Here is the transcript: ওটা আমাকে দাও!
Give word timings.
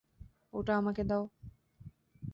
ওটা 0.53 0.73
আমাকে 0.77 1.03
দাও! 1.03 1.23